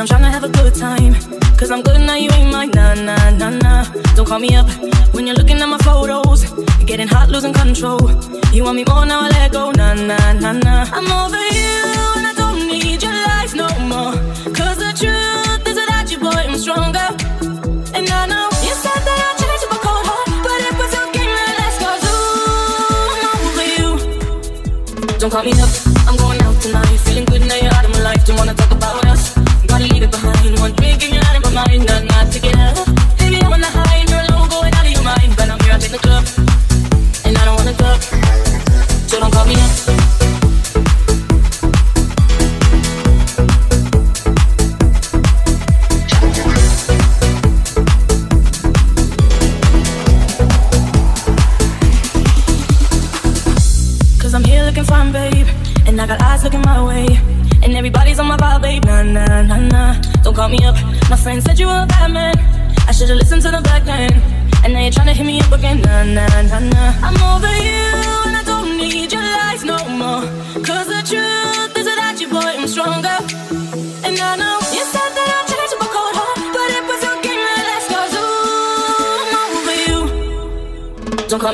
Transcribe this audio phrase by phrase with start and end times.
[0.00, 1.12] I'm trying to have a good time.
[1.58, 2.70] Cause I'm good now, you ain't mine.
[2.70, 3.84] Nah, nah, nah, nah.
[4.14, 4.66] Don't call me up
[5.12, 6.50] when you're looking at my photos.
[6.78, 8.00] You're getting hot, losing control.
[8.50, 9.70] You want me more now, I let go.
[9.72, 10.86] Nah, nah, nah, nah.
[10.90, 11.76] I'm over you
[12.16, 14.16] and I don't need your life no more.
[14.56, 17.08] Cause the truth is that you, boy, I'm stronger.
[17.92, 21.08] And I know you said that I changed my cold heart, but it was your
[21.12, 23.88] game that last cause ooh, I'm over you.
[25.20, 25.68] Don't call me up,
[26.08, 26.96] I'm going out tonight.
[27.04, 28.24] Feeling good now, you're out of my life.
[28.24, 29.09] Don't wanna talk about it
[30.00, 30.58] leave it behind.
[30.60, 32.09] One drink and you're out of my mind.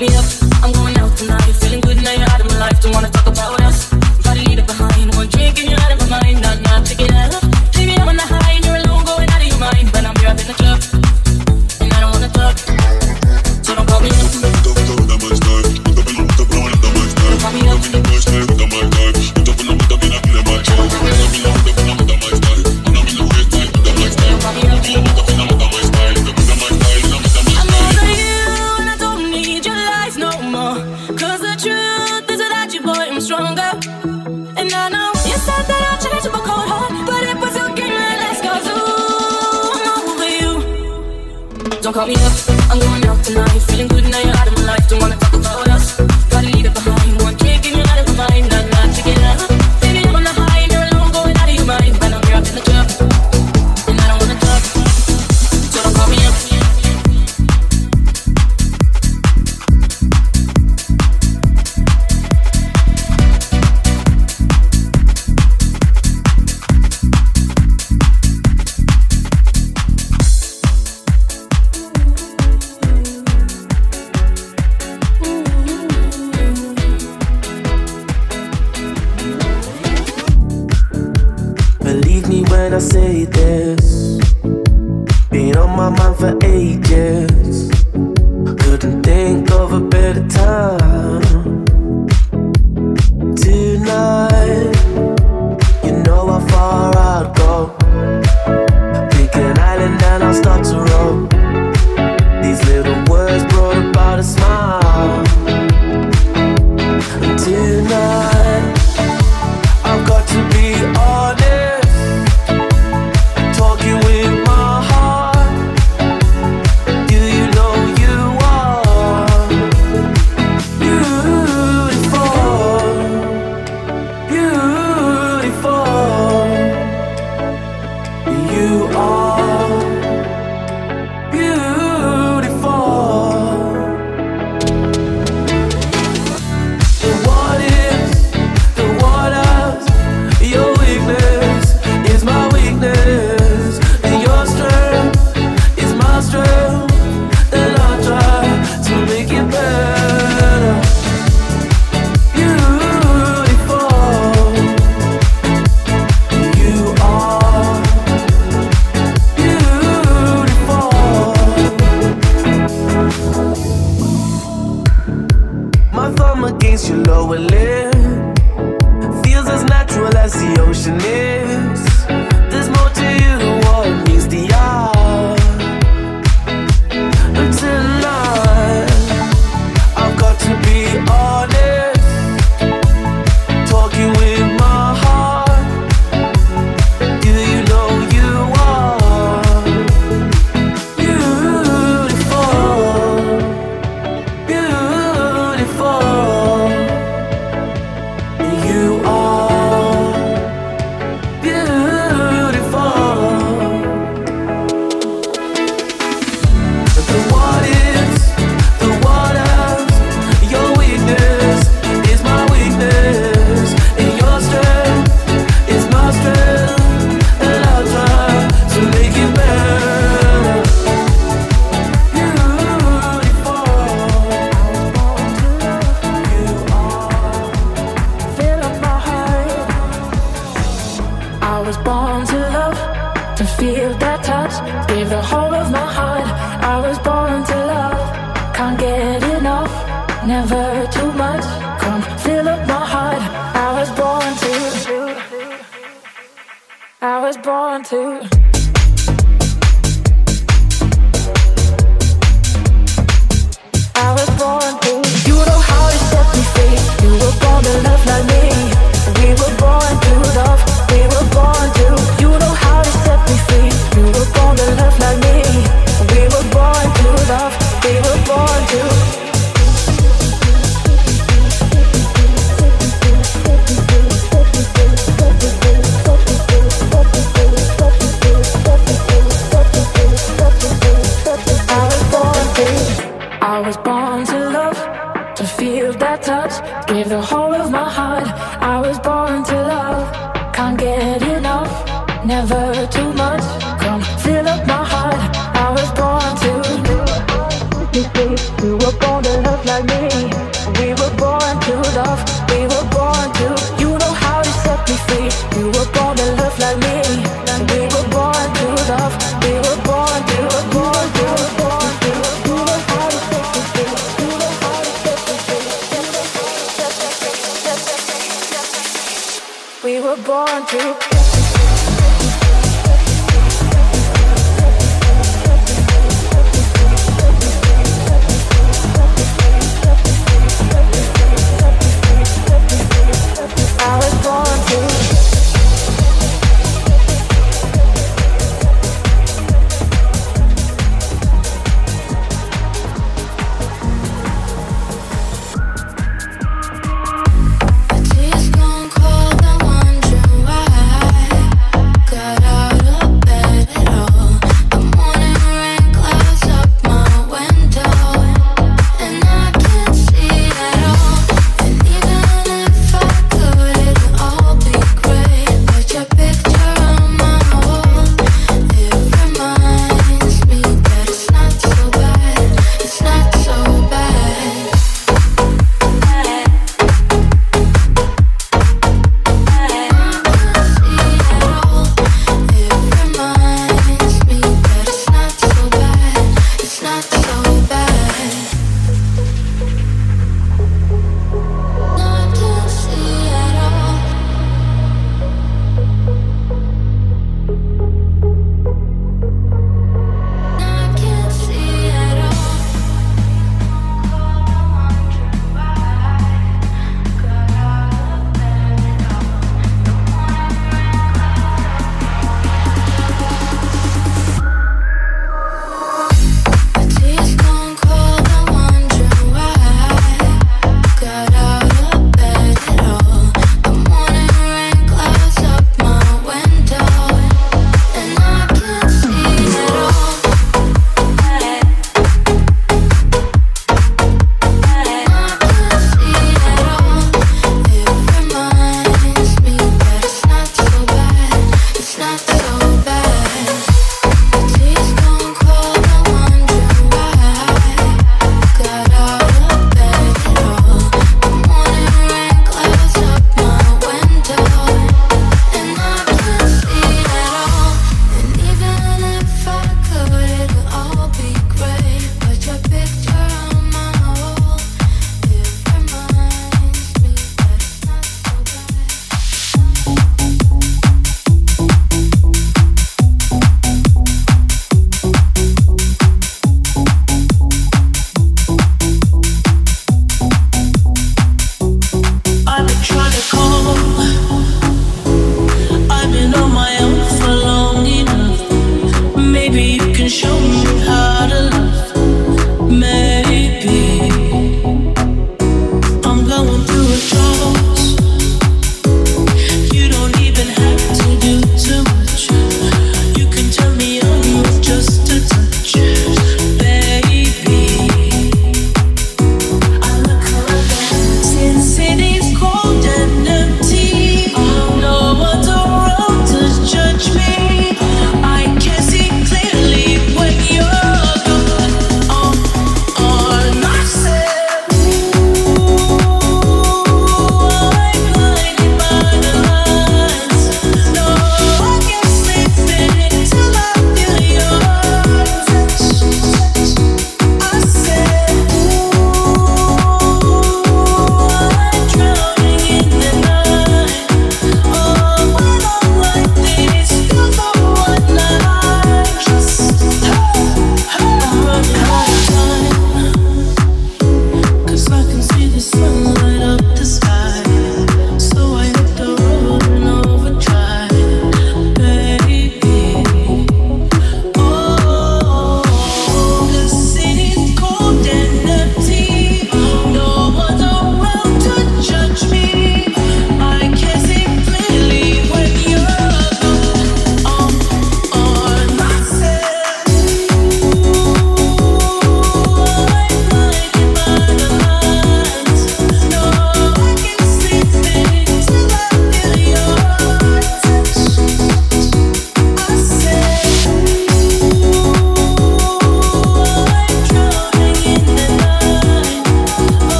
[0.00, 0.35] me up.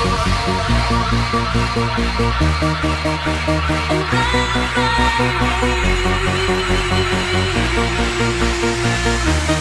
[0.00, 0.28] Thank
[9.50, 9.57] you.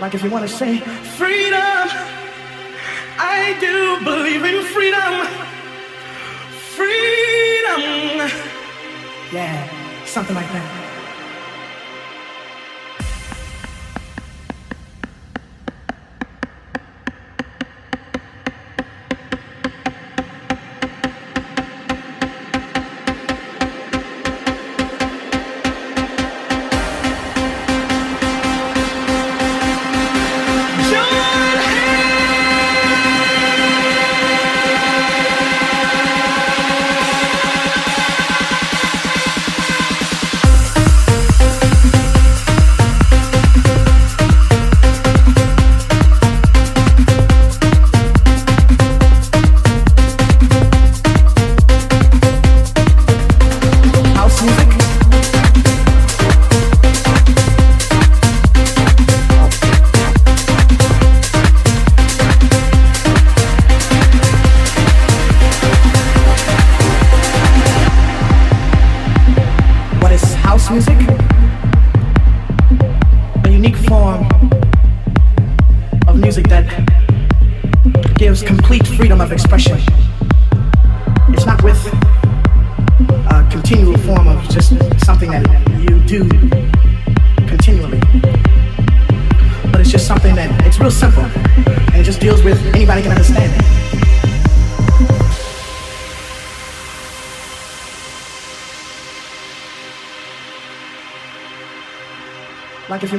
[0.00, 0.78] Like if you want to say,
[1.16, 1.88] freedom,
[3.18, 5.26] I do believe in freedom.
[6.76, 7.80] Freedom.
[9.32, 10.73] Yeah, something like that.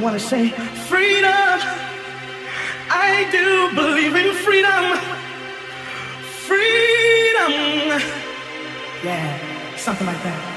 [0.00, 0.48] Want to say,
[0.88, 1.30] freedom.
[2.88, 4.96] I do believe in freedom.
[6.46, 8.00] Freedom.
[9.04, 10.55] Yeah, something like that.